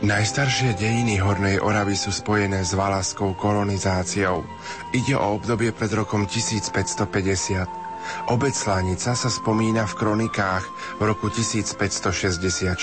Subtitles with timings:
[0.00, 4.48] Najstaršie dejiny Hornej Oravy sú spojené s valaskou kolonizáciou.
[4.96, 7.68] Ide o obdobie pred rokom 1550.
[8.32, 10.64] Obec Slanica sa spomína v kronikách
[10.96, 12.80] v roku 1564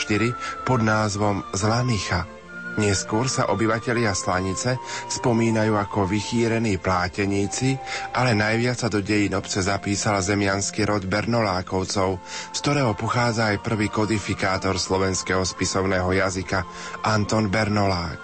[0.61, 2.29] pod názvom Zlanicha–
[2.77, 4.77] Neskôr sa obyvatelia Slanice
[5.09, 7.73] spomínajú ako vychýrení pláteníci,
[8.13, 12.21] ale najviac sa do dejín obce zapísal zemianský rod Bernolákovcov,
[12.53, 16.69] z ktorého pochádza aj prvý kodifikátor slovenského spisovného jazyka
[17.01, 18.21] Anton Bernolák.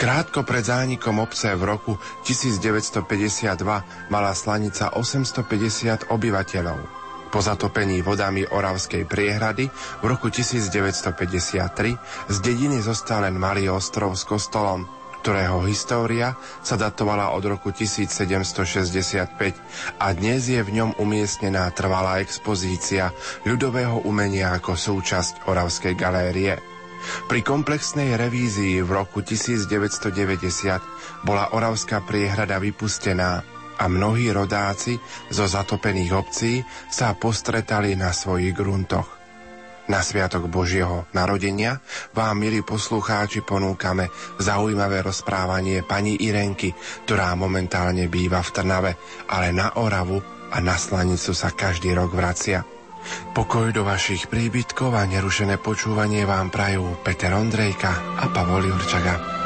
[0.00, 1.92] Krátko pred zánikom obce v roku
[2.24, 3.60] 1952
[4.08, 7.03] mala Slanica 850 obyvateľov.
[7.34, 14.22] Po zatopení vodami Oravskej priehrady v roku 1953 z dediny zostal len malý ostrov s
[14.22, 14.86] kostolom,
[15.18, 23.10] ktorého história sa datovala od roku 1765 a dnes je v ňom umiestnená trvalá expozícia
[23.42, 26.62] ľudového umenia ako súčasť Oravskej galérie.
[27.26, 34.96] Pri komplexnej revízii v roku 1990 bola Oravská priehrada vypustená a mnohí rodáci
[35.30, 39.24] zo zatopených obcí sa postretali na svojich gruntoch.
[39.84, 41.76] Na Sviatok Božieho narodenia
[42.16, 44.08] vám, milí poslucháči, ponúkame
[44.40, 46.72] zaujímavé rozprávanie pani Irenky,
[47.04, 48.92] ktorá momentálne býva v Trnave,
[49.28, 52.64] ale na Oravu a na Slanicu sa každý rok vracia.
[53.36, 59.43] Pokoj do vašich príbytkov a nerušené počúvanie vám prajú Peter Ondrejka a Pavol Jurčaga.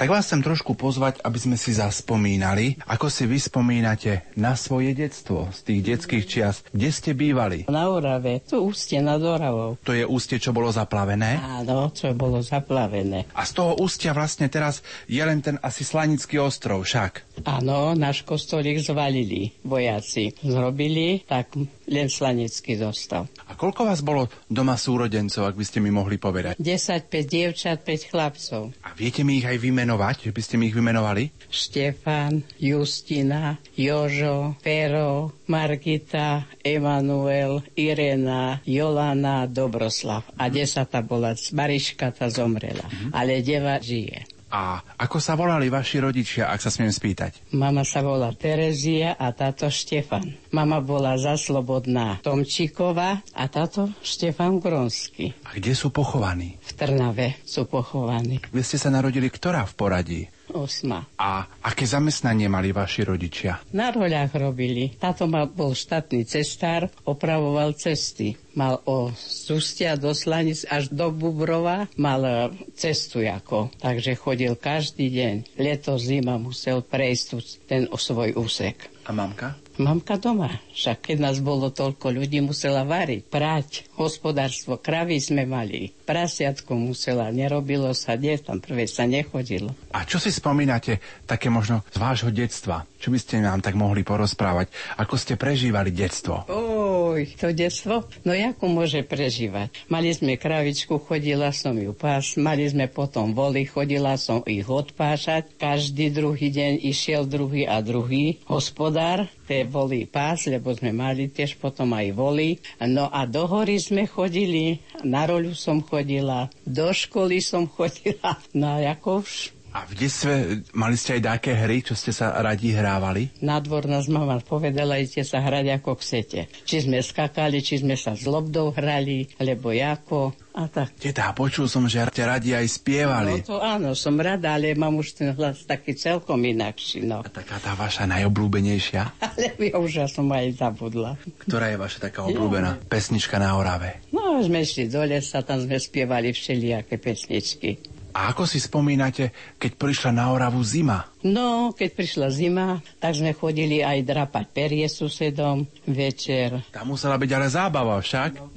[0.00, 5.52] Tak vás chcem trošku pozvať, aby sme si zaspomínali, ako si vyspomínate na svoje detstvo
[5.52, 6.64] z tých detských čias.
[6.72, 7.68] Kde ste bývali?
[7.68, 9.76] Na Orave, tu ústie nad Oravou.
[9.84, 11.36] To je ústie, čo bolo zaplavené?
[11.36, 13.28] Áno, čo bolo zaplavené.
[13.36, 17.44] A z toho ústia vlastne teraz je len ten asi Slanický ostrov však.
[17.44, 20.32] Áno, náš kostolík zvalili vojaci.
[20.40, 21.52] Zrobili, tak
[21.92, 23.28] len Slanický dostal.
[23.60, 26.56] Koľko vás bolo doma súrodencov, ak by ste mi mohli povedať?
[26.56, 28.72] 10, 5 dievčat, 5 chlapcov.
[28.80, 31.28] A viete mi ich aj vymenovať, že by ste mi ich vymenovali?
[31.52, 40.24] Štefan, Justina, Jožo, Pero, Margita, Emanuel, Irena, Jolana, Dobroslav.
[40.40, 43.12] A desata bola, Mariška tá zomrela, mm-hmm.
[43.12, 44.39] ale deva žije.
[44.50, 47.54] A ako sa volali vaši rodičia, ak sa smiem spýtať?
[47.54, 50.34] Mama sa volá Terezia a táto Štefan.
[50.50, 55.30] Mama bola zaslobodná Tomčíková a táto Štefan Gronsky.
[55.46, 56.58] A kde sú pochovaní?
[56.66, 58.42] V Trnave sú pochovaní.
[58.50, 60.22] Vy ste sa narodili ktorá v poradí?
[60.52, 61.06] Osma.
[61.16, 63.62] A aké zamestnanie mali vaši rodičia?
[63.74, 64.94] Na roľách robili.
[64.98, 68.34] Táto mal, bol štátny cestár, opravoval cesty.
[68.58, 72.34] Mal o Sustia do Slanic až do Bubrova, mal e,
[72.74, 73.70] cestu ako.
[73.78, 75.34] Takže chodil každý deň.
[75.54, 77.26] Leto, zima musel prejsť
[77.70, 78.90] ten svoj úsek.
[79.06, 79.54] A mamka?
[79.80, 80.60] Mamka doma.
[80.76, 85.88] Však keď nás bolo toľko ľudí, musela variť, prať, hospodárstvo, kravy sme mali.
[86.04, 89.72] Prasiatko musela, nerobilo sa, nie, tam prvé sa nechodilo.
[89.96, 92.84] A čo si spomínate také možno z vášho detstva?
[93.00, 94.68] Čo by ste nám tak mohli porozprávať?
[95.00, 96.44] Ako ste prežívali detstvo?
[96.52, 98.04] Oj, to detstvo?
[98.28, 99.72] No ako môže prežívať?
[99.88, 105.56] Mali sme kravičku, chodila som ju pás, mali sme potom voli, chodila som ich odpášať.
[105.56, 111.58] Každý druhý deň išiel druhý a druhý hospodár, tie boli pás, lebo sme mali tiež
[111.58, 112.62] potom aj voli.
[112.86, 118.38] No a do hory sme chodili, na roľu som chodila, do školy som chodila.
[118.54, 122.34] No a ako už A v detstve mali ste aj také hry, čo ste sa
[122.42, 123.30] radi hrávali?
[123.38, 126.50] Na dvor nás mama povedala, idete sa hrať ako chcete.
[126.66, 130.34] Či sme skakali, či sme sa s lobdou hrali, lebo ako.
[130.50, 130.98] A tak.
[130.98, 133.46] Teta, počul som, že ste radi aj spievali.
[133.46, 137.22] No to áno, som rada, ale mám už ten hlas taký celkom inakší, no.
[137.22, 139.02] A taká tá vaša najobľúbenejšia?
[139.30, 141.14] Ale ja už ja som aj zabudla.
[141.46, 144.02] Ktorá je vaša taká obľúbená pesnička na Orave?
[144.10, 147.78] No, sme šli do lesa, tam sme spievali všelijaké pesničky.
[148.14, 151.06] A ako si spomínate, keď prišla na Oravu zima?
[151.22, 156.64] No, keď prišla zima, tak sme chodili aj drapať perie susedom večer.
[156.74, 158.30] Tam musela byť ale zábava však.
[158.40, 158.48] No.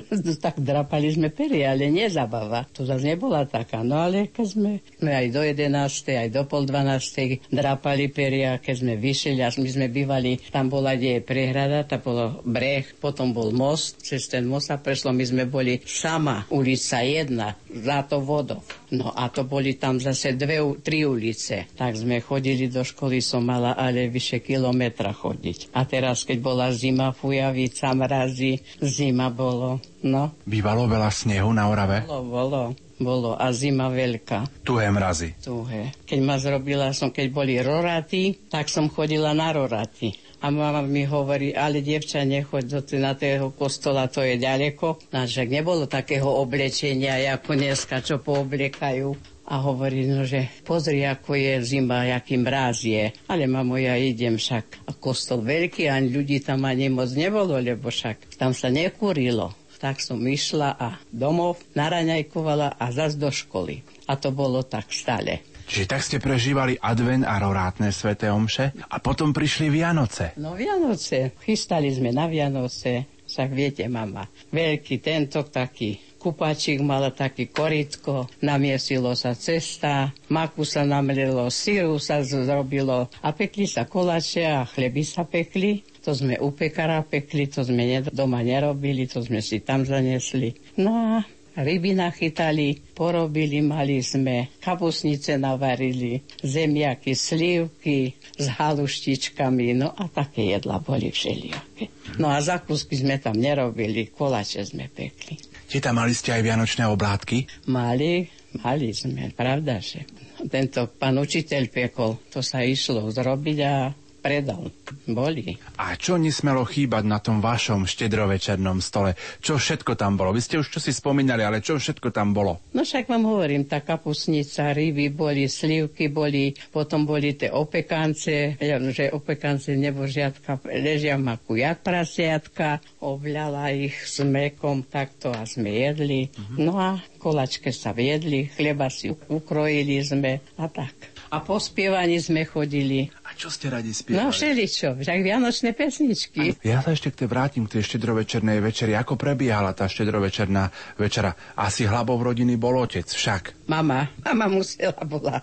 [0.44, 2.64] tak drapali sme perie, ale nezabava.
[2.76, 3.84] To zase nebola taká.
[3.84, 6.22] No ale keď sme, sme aj do 11.
[6.26, 7.52] aj do pol 12.
[7.52, 12.00] drapali peria, keď sme vyšli a my sme bývali, tam bola, kde je prehrada, tam
[12.02, 17.02] bolo breh, potom bol most, cez ten most sa prešlo, my sme boli sama, ulica
[17.02, 18.60] jedna, za to vodou.
[18.92, 21.72] No a to boli tam zase dve, tri ulice.
[21.72, 25.72] Tak sme chodili do školy, som mala ale vyše kilometra chodiť.
[25.72, 29.80] A teraz, keď bola zima, fujavica, mrazy, zima bolo.
[30.04, 30.36] No.
[30.44, 32.04] Bývalo veľa snehu na Orave?
[32.04, 32.62] Bolo, bolo.
[33.02, 34.62] Bolo a zima veľká.
[34.62, 35.34] Tuhé mrazy.
[35.42, 35.90] Tuhé.
[36.06, 40.14] Keď ma zrobila som, keď boli roraty, tak som chodila na roraty.
[40.42, 44.98] A mama mi hovorí, ale dievča, nechoď do na toho kostola, to je ďaleko.
[45.14, 49.14] Však nebolo takého oblečenia, ako dneska, čo poobliekajú.
[49.46, 53.14] A hovorí, no, že pozri, ako je zima, aký mráz je.
[53.30, 54.90] Ale mamo, ja idem však.
[54.90, 59.54] A kostol veľký, ani ľudí tam ani moc nebolo, lebo však tam sa nekúrilo.
[59.78, 63.82] Tak som išla a domov naraňajkovala a zas do školy.
[64.06, 65.42] A to bolo tak stále.
[65.66, 70.36] Čiže tak ste prežívali advent a rorátne sveté omše a potom prišli Vianoce.
[70.38, 77.50] No Vianoce, chystali sme na Vianoce, však viete, mama, veľký tento taký kupačík mala taký
[77.50, 84.62] koritko, namiesilo sa cesta, maku sa namlelo, síru sa zrobilo a pekli sa kolače a
[84.62, 85.82] chleby sa pekli.
[86.06, 90.54] To sme u pekara pekli, to sme doma nerobili, to sme si tam zanesli.
[90.78, 91.26] No a
[91.56, 100.80] ryby nachytali, porobili, mali sme kapusnice navarili, zemiaky, slívky s haluštičkami, no a také jedla
[100.80, 101.92] boli všelijaké.
[102.16, 105.36] No a zakusky sme tam nerobili, kolače sme pekli.
[105.68, 107.68] Teta, mali ste aj vianočné oblátky?
[107.72, 108.28] Mali,
[108.60, 110.04] mali sme, pravda, že
[110.50, 114.70] tento pán učiteľ pekol, to sa išlo zrobiť a predal.
[115.10, 115.58] Boli.
[115.82, 119.18] A čo nesmelo chýbať na tom vašom štedrovečernom stole?
[119.42, 120.30] Čo všetko tam bolo?
[120.30, 122.62] Vy ste už čo si spomínali, ale čo všetko tam bolo?
[122.70, 128.54] No však vám hovorím, tá kapusnica, ryby boli, slivky boli, potom boli tie opekance,
[128.94, 135.82] že opekance nebožiatka ležia v maku jak prasiatka, obľala ich s mekom takto a sme
[135.82, 136.30] jedli.
[136.30, 136.56] Uh-huh.
[136.62, 140.94] No a kolačke sa viedli, chleba si ukrojili sme a tak.
[141.32, 144.24] A po spievaní sme chodili čo ste radi spievali?
[144.24, 146.56] No všeličo, však vianočné pesničky.
[146.64, 148.92] Ja sa ešte k tej vrátim k tej štedrovečernej večeri.
[148.96, 151.34] Ako prebiehala tá štedrovečerná večera?
[151.56, 153.68] Asi hlavou rodiny bol otec však.
[153.68, 154.10] Mama.
[154.22, 155.40] Mama musela bola.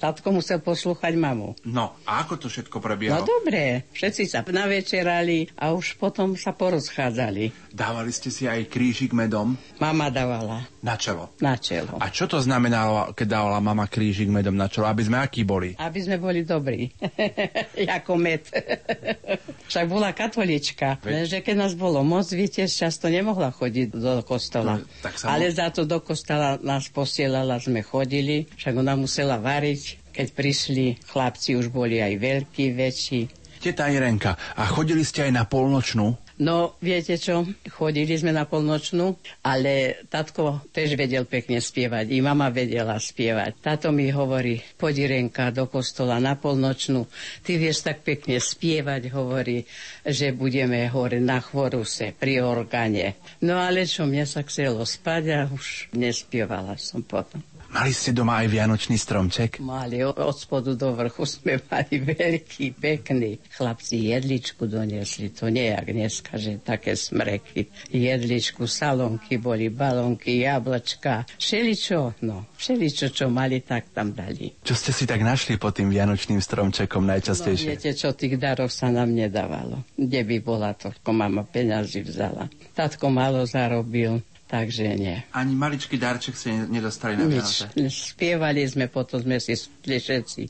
[0.00, 1.54] Tatko musel poslúchať mamu.
[1.68, 3.22] No, a ako to všetko prebiehalo?
[3.22, 7.72] No dobre, všetci sa navečerali a už potom sa porozchádzali.
[7.72, 9.54] Dávali ste si aj krížik medom?
[9.80, 10.64] Mama dávala.
[10.82, 11.34] Na čelo?
[11.38, 12.00] Na čelo.
[12.00, 14.88] A čo to znamenalo, keď dávala mama krížik medom na čelo?
[14.88, 15.76] Aby sme akí boli?
[15.78, 16.90] Aby sme boli dobrí.
[17.98, 18.42] ako med.
[19.70, 24.78] Však bola katolička, že keď nás bolo moc, viete, často nemohla chodiť do kostola.
[24.80, 29.38] No, tak sa Ale za to do kostola nás posielala, sme chodili, však ona musela
[29.38, 30.02] variť.
[30.12, 33.20] Keď prišli, chlapci už boli aj veľkí, väčší.
[33.62, 36.31] Teta Irenka, a chodili ste aj na polnočnú?
[36.42, 39.14] No, viete čo, chodili sme na polnočnú,
[39.46, 43.62] ale tatko tež vedel pekne spievať, i mama vedela spievať.
[43.62, 47.06] Táto mi hovorí, poď Renka do kostola na polnočnú,
[47.46, 49.62] ty vieš tak pekne spievať, hovorí,
[50.02, 53.14] že budeme hore na chvoruse pri orgáne.
[53.38, 57.38] No ale čo, mne sa chcelo spať a už nespievala som potom.
[57.72, 59.56] Mali ste doma aj vianočný stromček?
[59.64, 63.40] Mali, od spodu do vrchu sme mali veľký, pekný.
[63.48, 67.72] Chlapci jedličku doniesli, to nejak dneska, že také smreky.
[67.88, 74.52] Jedličku, salonky boli, balonky, jablčka, všeličo, no, všeličo, čo mali, tak tam dali.
[74.60, 77.66] Čo ste si tak našli pod tým vianočným stromčekom najčastejšie?
[77.66, 79.80] No, viete čo, tých darov sa nám nedávalo.
[79.96, 82.52] Kde by bola to, mama peňazí vzala.
[82.76, 84.20] Tatko malo zarobil,
[84.52, 85.16] takže nie.
[85.32, 87.64] Ani maličký darček ste nedostali na Nič.
[87.72, 87.88] Vianoce?
[87.88, 90.42] Spievali sme, potom sme si spli všetci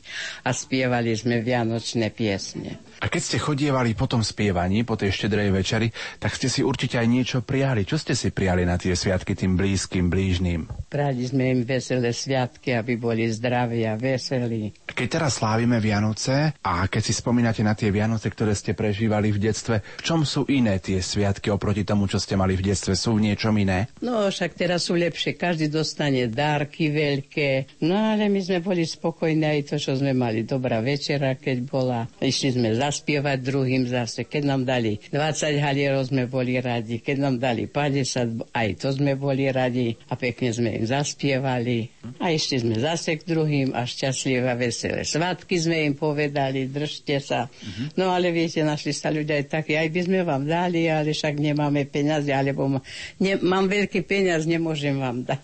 [0.43, 2.83] a spievali sme vianočné piesne.
[3.03, 5.91] A keď ste chodievali po tom spievaní, po tej štedrej večeri,
[6.23, 7.83] tak ste si určite aj niečo prijali.
[7.83, 10.71] Čo ste si prijali na tie sviatky tým blízkym, blížným?
[10.87, 14.71] Prali sme im veselé sviatky, aby boli zdraví a veselí.
[14.87, 19.51] Keď teraz slávime Vianoce a keď si spomínate na tie Vianoce, ktoré ste prežívali v
[19.51, 22.95] detstve, v čom sú iné tie sviatky oproti tomu, čo ste mali v detstve?
[22.95, 23.91] Sú v niečom iné?
[23.99, 27.83] No však teraz sú lepšie, každý dostane dárky veľké.
[27.83, 30.47] No ale my sme boli spokojní aj to, čo sme mali.
[30.47, 32.07] Dobrá večera, keď bola.
[32.23, 34.29] Išli sme zaspievať druhým zase.
[34.29, 37.01] Keď nám dali 20 halierov, sme boli radi.
[37.01, 39.97] Keď nám dali 50, aj to sme boli radi.
[40.13, 41.89] A pekne sme im zaspievali.
[42.21, 45.09] A išli sme zase k druhým a šťastlivé a veselé.
[45.09, 47.49] Svatky sme im povedali, držte sa.
[47.97, 51.41] No ale viete, našli sa ľudia aj takí, aj by sme vám dali, ale však
[51.41, 52.81] nemáme peniaze, alebo ma,
[53.25, 55.43] ne, mám veľký peniaz, nemôžem vám dať.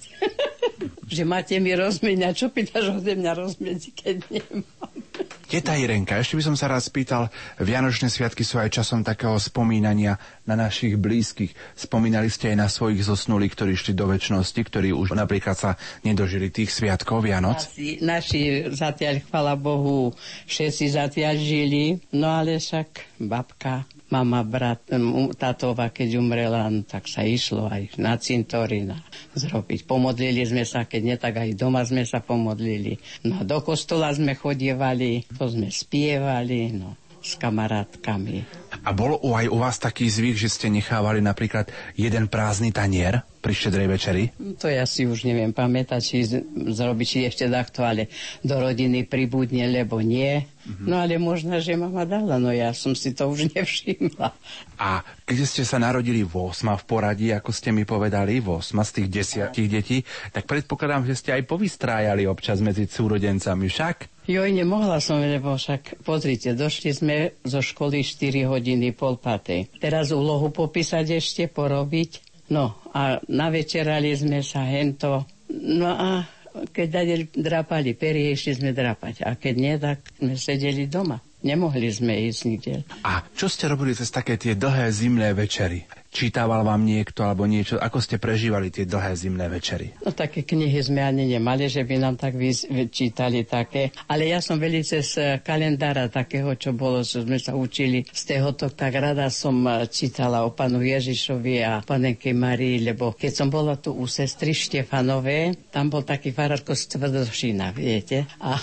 [1.09, 5.08] že máte mi rozmeniať, čo pýtaš ode mňa rozmeniť, keď nemám.
[5.49, 10.21] Teta Irenka, ešte by som sa raz spýtal, Vianočné sviatky sú aj časom takého spomínania
[10.45, 11.57] na našich blízkych.
[11.73, 15.71] Spomínali ste aj na svojich zosnulých, ktorí šli do väčšnosti, ktorí už napríklad sa
[16.05, 17.65] nedožili tých sviatkov Vianoc?
[17.65, 20.13] Asi, naši zatiaľ, chvala Bohu,
[20.45, 24.89] všetci zatiaľ žili, no ale však babka mama, brat,
[25.37, 28.97] tatova, keď umrela, no, tak sa išlo aj na cintorín
[29.37, 29.85] zrobiť.
[29.85, 32.97] Pomodlili sme sa, keď nie, tak aj doma sme sa pomodlili.
[33.29, 38.47] No do kostola sme chodievali, to sme spievali, no s kamarátkami.
[38.87, 43.53] A bol aj u vás taký zvyk, že ste nechávali napríklad jeden prázdny tanier pri
[43.55, 44.23] štedrej večeri?
[44.59, 46.17] To ja si už neviem pamätať, či
[46.53, 48.11] zrobiť, či ešte takto, ale
[48.43, 50.43] do rodiny pribudne, lebo nie.
[50.69, 50.85] Mm-hmm.
[50.85, 54.37] No ale možno, že mama dala, no ja som si to už nevšimla.
[54.77, 58.77] A keď ste sa narodili v 8 v poradí, ako ste mi povedali, v 8
[58.85, 59.99] z tých desiatich detí,
[60.35, 64.29] tak predpokladám, že ste aj povystrájali občas medzi súrodencami, však?
[64.29, 67.17] Joj, nemohla som, lebo však, pozrite, došli sme
[67.49, 69.73] zo školy 4 hodiny, pol patej.
[69.81, 72.28] Teraz úlohu popísať ešte, porobiť.
[72.49, 75.29] No a navečerali sme sa hento.
[75.53, 76.25] No a
[76.73, 79.23] keď dali, drapali perie, išli sme drapať.
[79.25, 81.21] A keď nie, tak sme sedeli doma.
[81.39, 82.75] Nemohli sme ísť nikde.
[83.07, 85.87] A čo ste robili cez také tie dlhé zimné večery?
[86.09, 87.77] Čítával vám niekto alebo niečo?
[87.77, 89.93] Ako ste prežívali tie dlhé zimné večery?
[90.05, 93.93] No také knihy sme ani nemali, že by nám tak vyčítali také.
[94.09, 98.23] Ale ja som veľmi cez eh, kalendára takého, čo bolo, čo sme sa učili z
[98.35, 103.49] tohoto, tak rada som eh, čítala o panu Ježišovi a panenke Marii, lebo keď som
[103.49, 108.27] bola tu u sestry Štefanové, tam bol taký farárko z Tvrdošína, viete.
[108.43, 108.57] A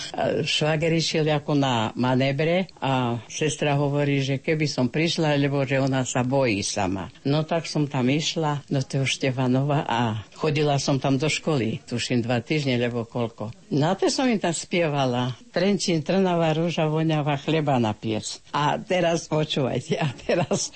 [0.44, 6.04] švager išiel ako na manébre a sestra hovorí, že keby som prišla, lebo že ona
[6.04, 7.08] sa bojí sama.
[7.24, 11.80] No No tak som tam išla do toho Štefanova a chodila som tam do školy,
[11.88, 13.50] tuším dva týždne, lebo koľko.
[13.72, 15.34] No a to som im tam spievala.
[15.50, 18.44] Trenčín, Trnava, rúža, voňava, chleba na pies.
[18.52, 20.70] A teraz počúvajte, a teraz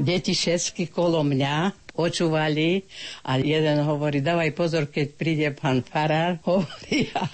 [0.00, 2.88] deti všetky kolo mňa počúvali
[3.28, 7.28] a jeden hovorí, dávaj pozor, keď príde pán farár, hovorí, a,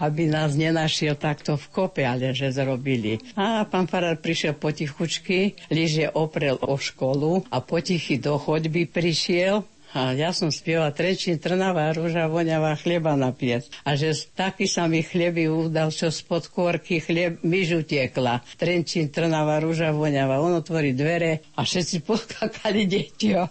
[0.00, 3.20] aby nás nenašiel takto v kope, ale že zrobili.
[3.36, 9.66] A pán Farár prišiel potichučky, liže oprel o školu a potichy do chodby prišiel
[9.96, 13.72] a ja som spievala Trečín, Trnava, rúža, voňavá chleba na piec.
[13.88, 18.44] A že taký sa mi chleby udal, čo spod kôrky chlieb myž utekla.
[18.60, 20.44] Trenčín, Trnava, rúža, voňavá.
[20.44, 23.32] On otvorí dvere a všetci poskakali deti.
[23.32, 23.48] A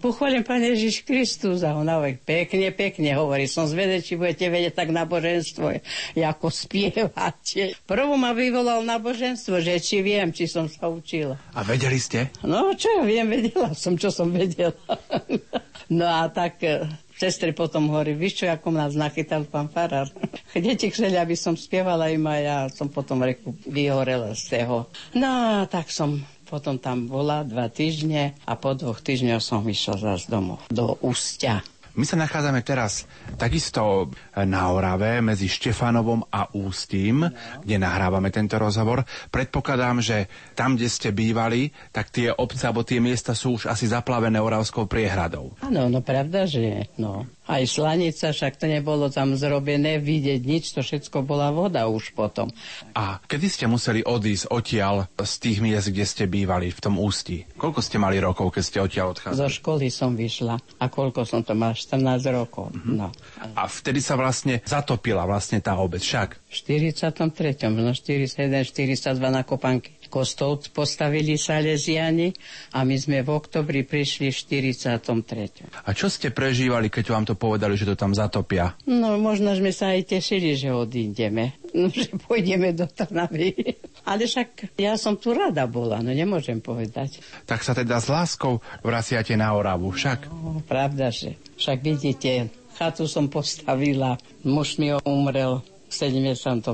[0.00, 1.60] pochválim Pán Ježiš Kristus.
[1.60, 1.88] A on
[2.24, 5.84] pekne, pekne, hovorí, som zvedel, či budete vedieť tak náboženstvo,
[6.16, 7.76] ako spievate.
[7.84, 11.36] Prvo ma vyvolal náboženstvo, že či viem, či som sa učila.
[11.52, 12.32] A vedeli ste?
[12.40, 14.72] No, čo ja viem, vedela som, čo som vedela.
[15.88, 16.84] No a tak e,
[17.16, 20.12] sestry potom hovorí, víš čo, ako nás nachytal pán Farár.
[20.54, 24.86] Deti chceli, aby som spievala im a ja som potom reku, vyhorela z toho.
[25.16, 30.26] No tak som potom tam bola dva týždne a po dvoch týždňoch som vyšla zase
[30.32, 31.60] domov, do Ústia.
[31.98, 37.26] My sa nachádzame teraz takisto na Orave medzi Štefanovom a Ústím,
[37.66, 39.02] kde nahrávame tento rozhovor.
[39.34, 43.90] Predpokladám, že tam, kde ste bývali, tak tie obce alebo tie miesta sú už asi
[43.90, 45.58] zaplavené Oravskou priehradou.
[45.58, 47.26] Áno, no pravda, že no.
[47.48, 52.52] Aj slanica, však to nebolo tam zrobené, vidieť nič, to všetko bola voda už potom.
[52.92, 57.48] A kedy ste museli odísť odtiaľ z tých miest, kde ste bývali, v tom ústi?
[57.56, 59.40] Koľko ste mali rokov, keď ste odtiaľ odchádzali?
[59.40, 60.60] Zo školy som vyšla.
[60.76, 61.72] A koľko som to mal?
[61.88, 62.70] 14 rokov.
[62.76, 62.94] Mm-hmm.
[63.00, 63.08] No.
[63.56, 66.36] A vtedy sa vlastne zatopila vlastne tá obec, však?
[66.46, 67.72] V 43.
[67.72, 68.36] No 41,
[68.68, 69.97] 42 na Kopanky.
[70.08, 72.32] Kostol postavili Salesiani
[72.74, 75.84] a my sme v oktobri prišli v 43.
[75.84, 78.74] A čo ste prežívali, keď vám to povedali, že to tam zatopia?
[78.88, 81.54] No, možno sme sa aj tešili, že odídeme.
[81.76, 83.78] No, že pôjdeme do Trnavy.
[84.08, 87.20] Ale však ja som tu rada bola, no nemôžem povedať.
[87.44, 90.32] Tak sa teda s láskou vraciate na Oravu, však?
[90.32, 91.36] No, pravda, že.
[91.60, 92.48] Však vidíte,
[92.78, 96.68] chatu som postavila, muž mi umrel v 72.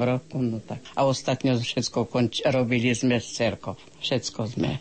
[0.00, 0.80] roku, no tak.
[0.96, 3.76] A ostatne všetko konč- robili sme z cerkov.
[4.00, 4.80] Všetko sme.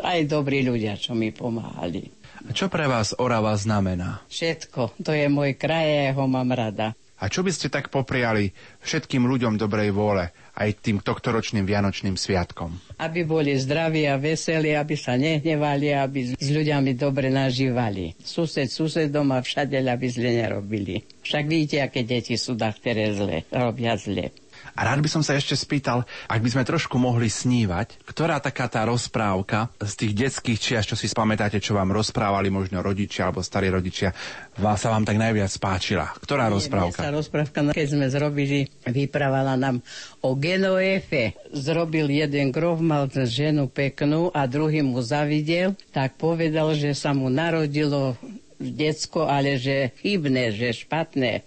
[0.00, 2.08] Aj dobrí ľudia, čo mi pomáhali.
[2.56, 4.24] Čo pre vás Orava znamená?
[4.32, 4.96] Všetko.
[5.04, 6.96] To je môj kraj a ja ho mám rada.
[7.18, 8.54] A čo by ste tak popriali
[8.86, 12.78] všetkým ľuďom dobrej vôle, aj tým tohtoročným Vianočným sviatkom?
[13.02, 18.14] Aby boli zdraví a veselí, aby sa nehnevali, aby s ľuďami dobre nažívali.
[18.22, 21.02] Sused susedom a všade, aby zle nerobili.
[21.26, 24.30] Však vidíte, aké deti sú da, ktoré zle, robia zle.
[24.78, 28.70] A rád by som sa ešte spýtal, ak by sme trošku mohli snívať, ktorá taká
[28.70, 33.42] tá rozprávka z tých detských čias, čo si spamätáte, čo vám rozprávali možno rodičia alebo
[33.42, 34.14] starí rodičia,
[34.54, 36.14] vás sa vám tak najviac páčila?
[36.22, 37.02] Ktorá Nie, rozprávka?
[37.02, 39.82] Sa rozprávka, no, keď sme zrobili, vyprávala nám
[40.22, 41.34] o Genoefe.
[41.50, 47.26] Zrobil jeden grov, mal ženu peknú a druhý mu zavidel, tak povedal, že sa mu
[47.26, 48.14] narodilo
[48.58, 51.46] decko, ale že chybné, že špatné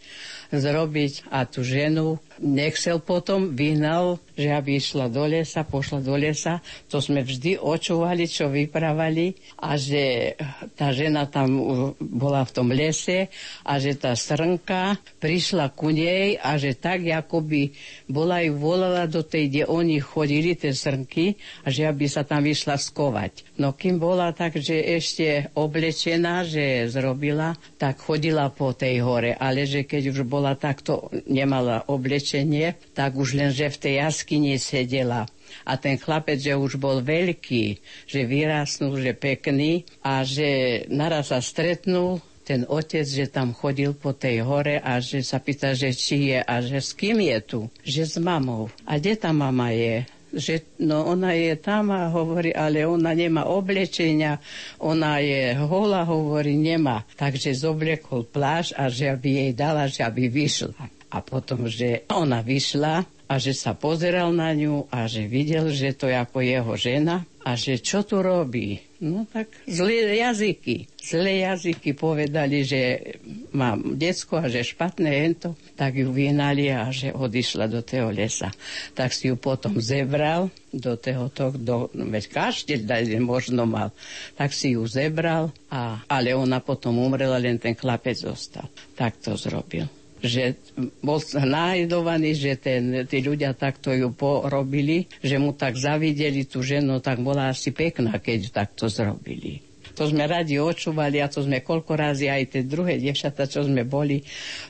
[0.51, 6.60] zrobiť a tú ženu nechcel potom, vyhnal, že aby išla do lesa, pošla do lesa.
[6.89, 10.34] To sme vždy očúvali, čo vyprávali a že
[10.74, 11.62] tá žena tam
[12.01, 13.29] bola v tom lese
[13.62, 17.77] a že tá srnka prišla ku nej a že tak akoby
[18.10, 22.41] bola ju volala do tej, kde oni chodili, tie srnky, a že aby sa tam
[22.41, 23.62] vyšla skovať.
[23.62, 29.70] No kým bola tak, že ešte oblečená, že zrobila, tak chodila po tej hore, ale
[29.70, 35.30] že keď už bola takto, nemala oblečenie, tak už len, v tej jaskyni sedela.
[35.68, 41.44] A ten chlapec, že už bol veľký, že vyrásnul, že pekný a že naraz sa
[41.44, 46.34] stretnul ten otec, že tam chodil po tej hore a že sa pýta, že či
[46.34, 47.62] je a že s kým je tu?
[47.86, 48.68] Že s mamou.
[48.84, 50.04] A kde tá mama je?
[50.32, 54.40] Že no ona je tam a hovorí, ale ona nemá oblečenia,
[54.80, 57.04] ona je hola, hovorí, nemá.
[57.20, 60.88] Takže zoblekol pláž a že by jej dala, že aby vyšla.
[61.12, 65.96] A potom, že ona vyšla a že sa pozeral na ňu a že videl, že
[65.96, 68.83] to je ako jeho žena a že čo tu robí.
[69.00, 70.91] No tak zlé jazyky.
[71.00, 73.15] Zlé jazyky povedali, že
[73.55, 78.51] mám decko a že špatné hento, tak ju vynali a že odišla do toho lesa.
[79.00, 82.83] Tak si ju potom zebral do toho, to, do, veď každý
[83.24, 83.96] možno mal,
[84.35, 88.67] tak si ju zebral, a, ale ona potom umrela, len ten chlapec zostal.
[89.00, 90.57] Tak to zrobil že
[91.01, 97.01] bol najdovaný, že ten, tí ľudia takto ju porobili, že mu tak zavideli tú ženu,
[97.01, 99.72] tak bola asi pekná, keď takto zrobili.
[99.96, 103.84] To sme radi očúvali a to sme koľko razy aj tie druhé devčata, čo sme
[103.84, 104.24] boli,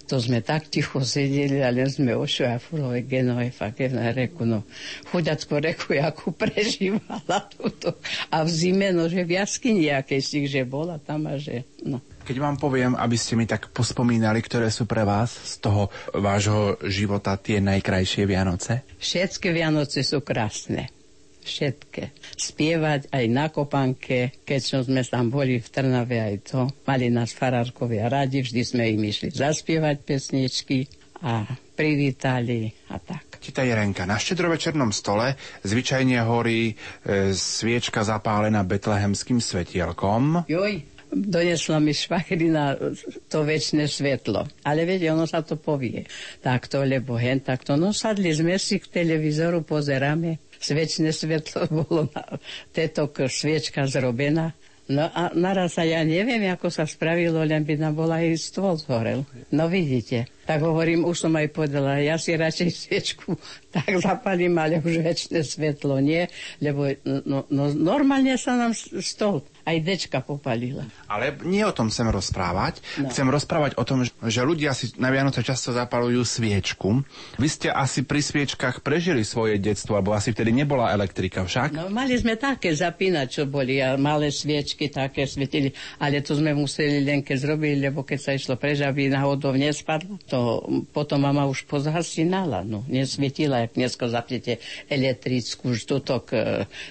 [0.10, 4.50] to sme tak ticho sedeli a len sme ošli a furové genové fakt na reku,
[4.50, 4.66] no
[5.14, 7.94] chudacko reku, ako prežívala túto.
[8.34, 12.02] A v zime, no že v jaskyni, aké že bola tam a že, no.
[12.22, 16.78] Keď vám poviem, aby ste mi tak pospomínali, ktoré sú pre vás z toho vášho
[16.86, 18.86] života tie najkrajšie Vianoce?
[19.02, 20.94] Všetky Vianoce sú krásne.
[21.42, 22.14] Všetké.
[22.38, 26.70] Spievať aj na kopanke, keď sme tam boli v Trnave aj to.
[26.86, 30.86] Mali nás farárkovia radi, vždy sme im išli zaspievať pesničky
[31.26, 33.42] a privítali a tak.
[33.42, 35.34] Tita Jerenka, na štedrovečernom stole
[35.66, 40.46] zvyčajne horí e, sviečka zapálená betlehemským svetielkom.
[40.46, 42.80] Joj, donesla mi švachrina
[43.28, 44.48] to väčšie svetlo.
[44.64, 46.08] Ale viete, ono sa to povie.
[46.40, 47.76] Takto, lebo hen takto.
[47.76, 50.40] No sadli sme si k televízoru, pozeráme.
[50.62, 52.24] Sviečne svetlo bolo na
[52.72, 54.56] této sviečka zrobená.
[54.92, 58.76] No a naraz sa ja neviem, ako sa spravilo, len by nám bola aj stôl
[58.76, 59.24] zhorel.
[59.54, 60.28] No vidíte.
[60.46, 63.38] Tak hovorím, už som aj povedala, ja si radšej sviečku
[63.76, 66.28] tak zapalím, ale už väčšie svetlo nie,
[66.60, 70.86] lebo no, no, normálne sa nám stôl aj dečka popalila.
[71.06, 72.82] Ale nie o tom chcem rozprávať.
[72.98, 73.14] No.
[73.14, 77.06] Chcem rozprávať o tom, že ľudia si na Vianoce často zapalujú sviečku.
[77.38, 81.78] Vy ste asi pri sviečkach prežili svoje detstvo, alebo asi vtedy nebola elektrika však?
[81.78, 86.58] No, mali sme také zapínať, čo boli, a malé sviečky také svietili, ale to sme
[86.58, 90.64] museli len keď zrobili, lebo keď sa išlo preč, aby náhodou nespadlo, to
[90.96, 96.38] potom mama už pozhasínala, no, nesvietila, jak dneska zapnete elektrickú ždutok e,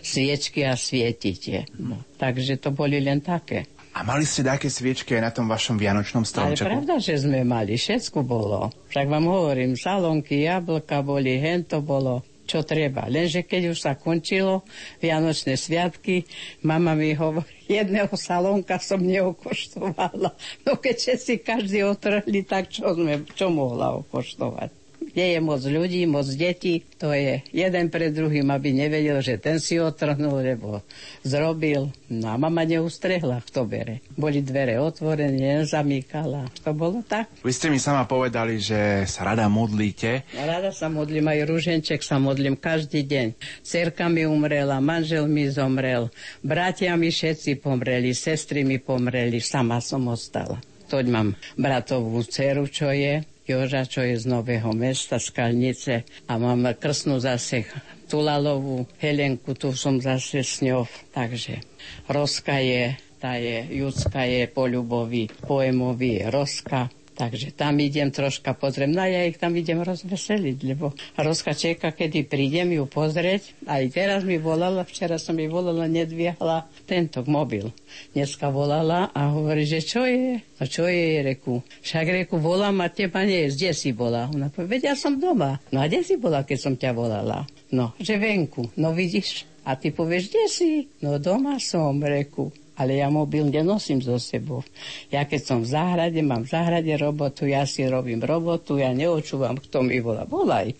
[0.05, 1.65] sviečky a svietíte.
[1.81, 2.05] No.
[2.21, 3.65] Takže to boli len také.
[3.97, 6.69] A mali ste také sviečky aj na tom vašom vianočnom stromčeku?
[6.69, 8.71] Ale pravda, že sme mali, všetko bolo.
[8.93, 13.09] Však vám hovorím, salonky, jablka boli, hento bolo, čo treba.
[13.11, 14.63] Lenže keď už sa končilo
[15.01, 16.23] Vianočné sviatky,
[16.63, 20.35] mama mi hovorí, jedného salónka som neokoštovala.
[20.67, 24.80] No keď všetci každý otrhli, tak čo, sme, čo mohla okoštovať?
[25.15, 29.57] Nie je moc ľudí, moc detí, to je jeden pre druhým, aby nevedel, že ten
[29.59, 30.85] si otrhnul, lebo
[31.25, 31.91] zrobil.
[32.11, 34.05] No a mama neustrehla, kto bere.
[34.15, 36.51] Boli dvere otvorené, nezamýkala.
[36.67, 37.31] To bolo tak.
[37.41, 40.29] Vy ste mi sama povedali, že sa rada modlíte.
[40.37, 43.27] No, rada sa modlím, aj rúženček sa modlím každý deň.
[43.65, 46.13] Cerka mi umrela, manžel mi zomrel,
[46.45, 50.61] bratia mi všetci pomreli, sestry mi pomreli, sama som ostala.
[50.91, 56.07] Toď mám bratovú dceru, čo je, Joža, čo je z Nového mesta, z Kalnice.
[56.31, 57.67] A mám krsnú zase
[58.07, 61.59] Tulalovú, Helenku, tu som zase s ňou, takže
[62.07, 66.87] Roska je, tá je, Judska je po ľubovi, poemovi Roska,
[67.21, 68.89] Takže tam idem troška pozrieť.
[68.97, 73.69] No ja ich tam idem rozveseliť, lebo Roska čeka, kedy prídem ju pozrieť.
[73.69, 77.77] Aj teraz mi volala, včera som mi volala, nedviahla tento mobil.
[78.17, 80.41] Dneska volala a hovorí, že čo je?
[80.41, 81.61] No čo je, reku?
[81.85, 84.33] Však reku, volám a teba nie je, kde si bola?
[84.33, 85.61] Ona povie, ja som doma.
[85.77, 87.45] No a kde si bola, keď som ťa volala?
[87.69, 88.65] No, že venku.
[88.81, 90.71] No vidíš, a ty povieš, kde si?
[91.05, 92.49] No doma som, reku
[92.81, 94.65] ale ja mobil nenosím so sebou.
[95.13, 99.61] Ja keď som v záhrade, mám v záhrade robotu, ja si robím robotu, ja neočúvam,
[99.61, 100.25] kto mi volá.
[100.25, 100.73] Volaj,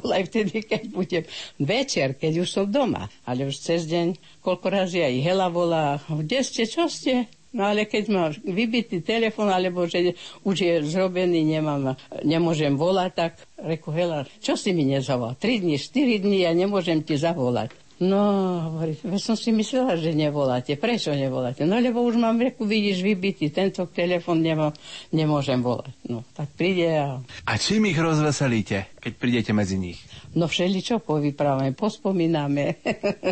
[0.00, 1.24] volaj vtedy, keď budem
[1.60, 3.12] večer, keď už som doma.
[3.28, 7.28] Ale už cez deň, koľko razy aj Hela volá, kde ste, čo ste?
[7.52, 13.32] No ale keď mám vybitý telefon, alebo že už je zrobený, nemám, nemôžem volať, tak
[13.60, 15.36] reku, Hela, čo si mi nezavolal?
[15.36, 17.85] Tri dní, štyri dní ja nemôžem ti zavolať.
[17.96, 18.20] No,
[18.60, 20.76] hovorí, som si myslela, že nevoláte.
[20.76, 21.64] Prečo nevoláte?
[21.64, 24.68] No, lebo už mám, reku, vidíš, vybitý, tento telefon nemá,
[25.16, 25.96] nemôžem volať.
[26.04, 27.24] No, tak príde a...
[27.48, 29.96] A čím ich rozveselíte, keď prídete medzi nich?
[30.36, 32.84] No, všeličo povyprávame, pospomíname.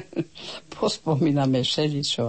[0.81, 2.25] pospomíname všeličo.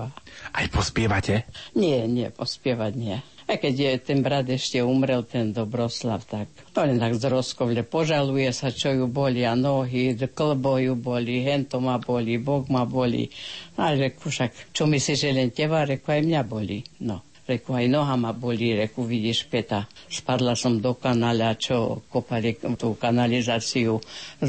[0.52, 1.48] Aj pospievate?
[1.80, 3.18] Nie, nie, pospievať nie.
[3.46, 7.86] A keď je ten brat ešte umrel, ten Dobroslav, tak to len tak z rozkovle
[7.86, 12.90] požaluje sa, čo ju boli a nohy, klbo ju boli, hento ma boli, Boh ma
[12.90, 13.30] boli.
[13.78, 16.82] A reku však, čo myslíš, že len teba, reku aj mňa boli.
[17.06, 17.22] No.
[17.46, 19.86] Reku, aj noha ma boli, reku, vidíš, peta.
[20.10, 24.02] Spadla som do kanáľa, čo kopali tú kanalizáciu.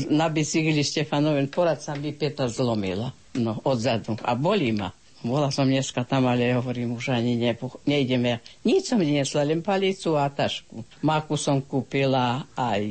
[0.09, 3.13] Na bicykli Štefanoven, porad sa mi peta zlomila.
[3.37, 4.17] No, odzadu.
[4.25, 4.89] A bolí ma.
[5.25, 7.57] Bola som dneska tam, ale hovorím, už ani ne,
[7.89, 8.45] nejdeme.
[8.69, 10.85] Nič som nesla, len palicu a tašku.
[11.01, 12.85] Maku som kúpila aj...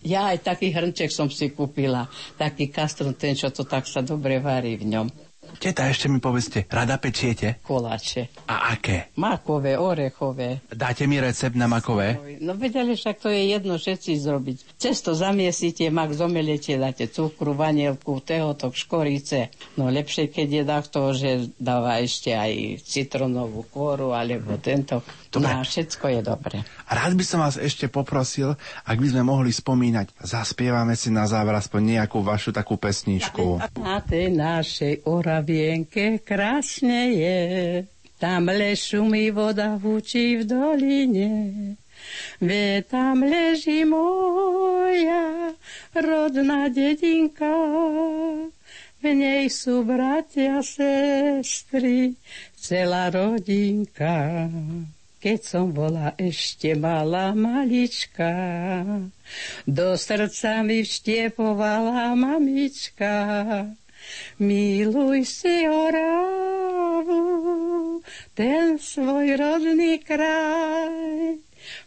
[0.00, 2.08] Ja aj taký hrnček som si kúpila.
[2.40, 5.06] Taký kastrun, ten, čo to tak sa dobre varí v ňom.
[5.54, 7.62] Teta, ešte mi povedzte, rada pečiete?
[7.62, 8.46] Koláče.
[8.50, 9.14] A aké?
[9.16, 10.60] Makové, orechové.
[10.68, 12.38] Dáte mi recept na makové?
[12.42, 14.56] No vedeli, však to je jedno všetci zrobiť.
[14.76, 19.54] Cesto zamiesíte, mak zomelete, dáte cukru, vanielku, tehotok, škorice.
[19.78, 25.02] No lepšie, keď je to, že dáva ešte aj citronovú kôru, alebo tento.
[25.34, 25.50] Dobre.
[25.50, 26.56] No, všetko je dobre.
[26.86, 28.54] Rád by som vás ešte poprosil,
[28.86, 33.58] ak by sme mohli spomínať, zaspievame si na záver aspoň nejakú vašu takú pesničku.
[33.82, 35.02] Na tej našej
[35.44, 37.38] Oravienke krásne je,
[38.16, 41.32] tam lešumí voda hučí v doline.
[42.40, 45.52] Ve tam leží moja
[45.92, 47.52] rodná dedinka,
[48.96, 52.16] v nej sú bratia, sestry,
[52.56, 54.48] celá rodinka
[55.20, 58.28] keď som bola ešte malá malička.
[59.64, 63.12] Do srdca mi vštiepovala mamička.
[64.38, 67.22] Miluj si Oravu,
[68.34, 71.38] ten svoj rodný kraj.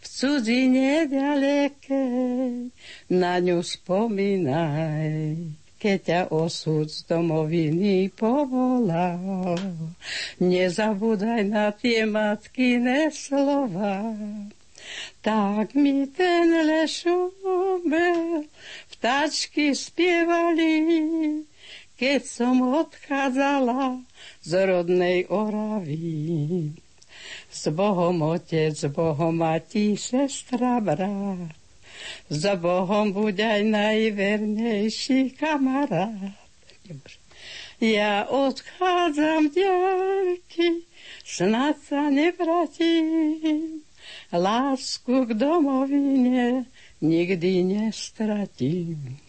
[0.02, 2.74] V cudzine ďalekej
[3.14, 5.38] na ňu spomínaj
[5.78, 9.54] keď ťa osud z domoviny povolal.
[10.42, 14.10] Nezabúdaj na tie matkine slova,
[15.22, 18.50] tak mi ten lešumel
[18.90, 20.74] vtáčky spievali,
[21.98, 24.06] keď som odchádzala
[24.40, 26.70] z rodnej Oravy.
[27.50, 31.50] S Bohom otec, s Bohom mati, sestra, brat.
[32.30, 36.38] Za Bohom buď aj najvernejší kamarát.
[37.82, 40.86] Ja odchádzam ďalky,
[41.26, 43.82] snad sa nevratím.
[44.30, 46.70] Lásku k domovine
[47.02, 49.27] nikdy nestratím.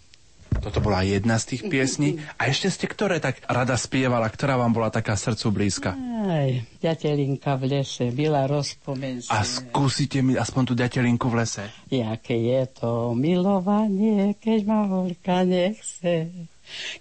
[0.60, 2.20] Toto bola jedna z tých piesní.
[2.36, 5.90] A ešte ste ktoré tak rada spievala, ktorá vám bola taká srdcu blízka?
[6.26, 6.52] Aj,
[6.84, 11.64] ďatelinka v lese, byla rozpomen A skúsite mi aspoň tú ďatelinku v lese.
[11.88, 16.28] Jaké je to milovanie, keď ma holka nechce.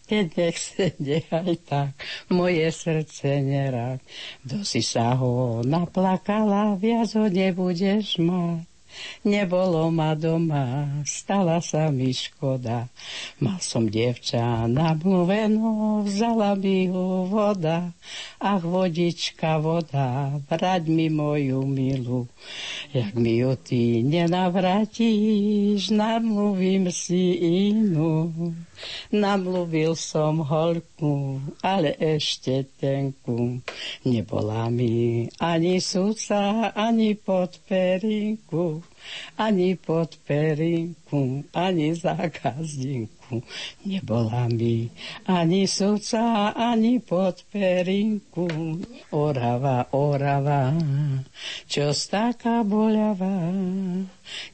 [0.08, 1.92] Keď nechce, nechaj tak,
[2.32, 4.00] moje srdce nerad.
[4.46, 8.77] Kto si sa ho naplakala, viac ho nebudeš mať.
[9.24, 12.88] Nebolo ma doma, stala sa mi škoda.
[13.40, 17.92] Mal som dievča namluveno, vzala mi ho voda.
[18.38, 22.26] Ach, vodička, voda, vrať mi moju milu.
[22.94, 27.37] Jak mi ju ty nenavratíš, namluvím si
[27.68, 28.32] inú.
[29.11, 33.58] Namluvil som holku, ale ešte tenku.
[34.06, 38.87] Nebola mi ani súca, ani pod perinku,
[39.37, 43.42] ani pod perinku, ani zákazníku.
[43.85, 44.90] Nebola mi
[45.27, 48.48] ani súca, ani pod perinku.
[49.12, 50.72] Orava, orava,
[51.68, 53.53] čo taká boľavá,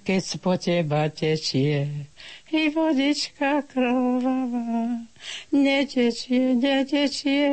[0.07, 2.11] keď po teba tečie
[2.55, 5.03] i vodička krvavá.
[5.51, 7.51] Netečie, netečie,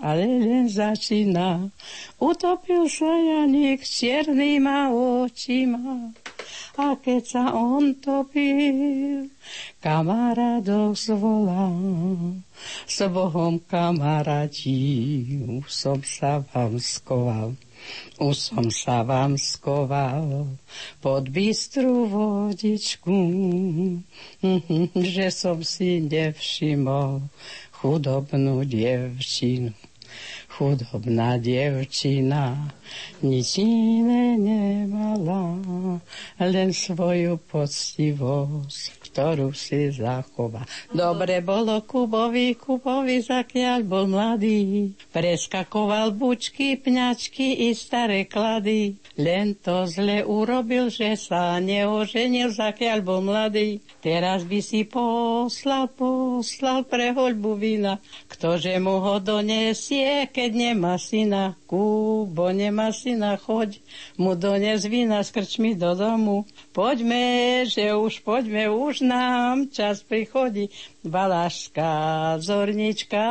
[0.00, 1.72] ale len začína.
[2.20, 6.12] Utopil sa Janik černýma očima.
[6.76, 9.32] A keď sa on topil,
[9.80, 12.36] kamarádov zvolal.
[12.84, 14.76] S Bohom kamaráti,
[15.48, 17.56] už som sa vám skoval.
[18.18, 20.58] Už som sa vám skoval
[20.98, 23.16] pod bystrú vodičku,
[25.16, 27.22] že som si nevšimol
[27.78, 29.76] chudobnú dievčinu.
[30.56, 32.56] Chudobná dievčina
[33.20, 35.52] nič iné nemala,
[36.40, 40.68] len svoju poctivosť ktorú si zachová.
[40.92, 44.92] Dobre bolo Kubovi, Kubovi, zakiaľ bol mladý.
[45.08, 49.00] Preskakoval bučky, pňačky i staré klady.
[49.16, 53.80] Len to zle urobil, že sa neoženil, zakiaľ bol mladý.
[54.04, 57.96] Teraz by si poslal, poslal pre hoľbu vína.
[58.28, 61.56] Ktože mu ho donesie, keď nemá syna.
[61.64, 63.80] Kubo nemá syna, choď
[64.20, 66.44] mu dones vína s krčmi do domu.
[66.76, 70.68] Poďme, že už poďme, už nám čas prichodí.
[71.06, 71.94] Valašská
[72.42, 73.26] zornička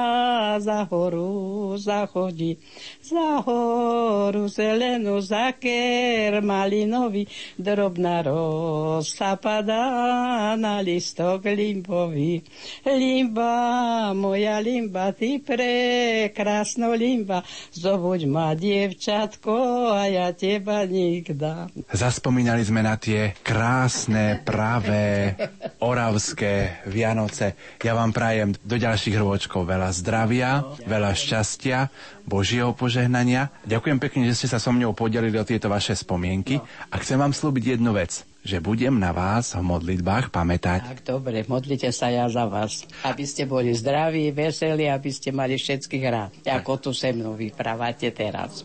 [0.63, 2.55] za horu zachodí.
[3.03, 7.27] Za horu zelenú, za ker malinový,
[7.59, 12.39] drobná rosa padá na listok limbový.
[12.87, 17.43] Limba, moja limba, ty prekrásno limba,
[17.75, 19.55] zobuď ma dievčatko
[19.91, 21.67] a ja teba nikda.
[21.91, 25.35] Zaspomínali sme na tie krásne, pravé,
[25.91, 27.64] oravské Vianoce.
[27.83, 31.91] Ja vám prajem do ďalších rôčkov veľa zdravia, veľa šťastia,
[32.25, 33.53] Božieho požehnania.
[33.67, 36.57] Ďakujem pekne, že ste sa so mnou podelili o tieto vaše spomienky
[36.89, 40.85] a chcem vám slúbiť jednu vec že budem na vás v modlitbách pamätať.
[40.85, 45.57] Tak dobre, modlite sa ja za vás, aby ste boli zdraví, veselí, aby ste mali
[45.57, 48.61] všetkých rád, ako tu se mnou vyprávate teraz.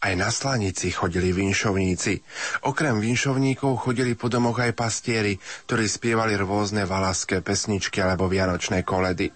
[0.00, 2.24] Aj na slanici chodili vinšovníci.
[2.64, 5.36] Okrem vinšovníkov chodili po domoch aj pastieri,
[5.68, 9.28] ktorí spievali rôzne valaské pesničky alebo vianočné koledy.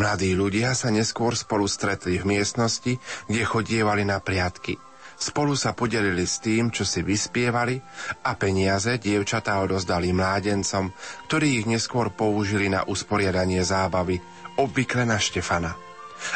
[0.00, 2.96] Mladí ľudia sa neskôr spolu stretli v miestnosti,
[3.28, 4.80] kde chodievali na priatky.
[5.18, 7.76] Spolu sa podelili s tým, čo si vyspievali
[8.24, 10.88] a peniaze dievčatá odozdali mládencom,
[11.28, 14.22] ktorí ich neskôr použili na usporiadanie zábavy,
[14.56, 15.87] obvykle na Štefana.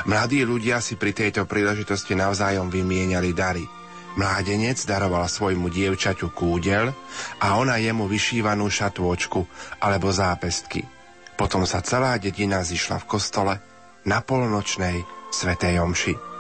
[0.07, 3.65] Mladí ľudia si pri tejto príležitosti navzájom vymieniali dary.
[4.13, 6.93] Mládenec daroval svojmu dievčaťu kúdel
[7.41, 9.41] a ona jemu vyšívanú šatôčku
[9.81, 10.85] alebo zápestky.
[11.33, 13.55] Potom sa celá dedina zišla v kostole
[14.05, 15.01] na polnočnej
[15.33, 16.32] svetej omši.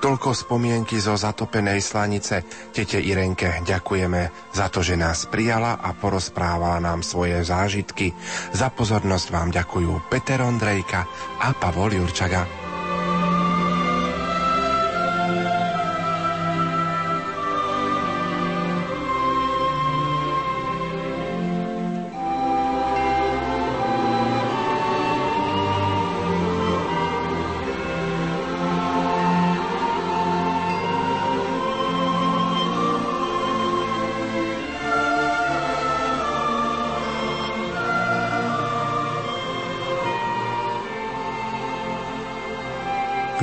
[0.00, 2.40] Toľko spomienky zo zatopenej slanice.
[2.72, 8.16] Tete Irenke ďakujeme za to, že nás prijala a porozprávala nám svoje zážitky.
[8.56, 11.04] Za pozornosť vám ďakujú Peter Ondrejka
[11.44, 12.69] a Pavol Jurčaga.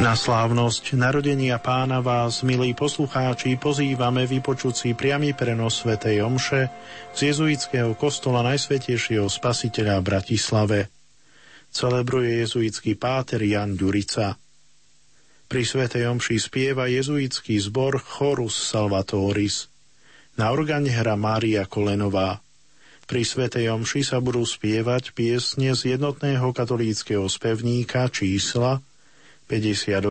[0.08, 6.72] Na slávnosť narodenia pána vás, milí poslucháči, pozývame vypočuť si priamy prenos Svetej Omše
[7.12, 10.80] z jezuitského kostola Najsvetejšieho spasiteľa v Bratislave.
[11.76, 14.40] celebruje jezuitský páter Jan Ďurica.
[15.52, 19.68] Pri Svetej Omši spieva jezuitský zbor Chorus Salvatoris.
[20.40, 22.40] Na organe hra Mária Kolenová.
[23.04, 28.80] Pri Svetej Omši sa budú spievať piesne z jednotného katolíckého spevníka čísla
[29.50, 30.02] 58